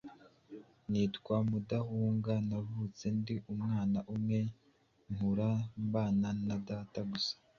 [0.91, 2.33] Nitwa Mudahunga.
[2.49, 4.39] Navutse ndi umwana umwe
[5.11, 5.49] nkura
[5.85, 7.33] mbana na data gusa